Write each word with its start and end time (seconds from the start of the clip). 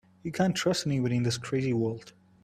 You 0.23 0.31
can't 0.31 0.55
trust 0.55 0.87
anybody 0.87 1.15
in 1.17 1.21
this 1.21 1.37
crazy 1.37 1.73
world. 1.73 2.13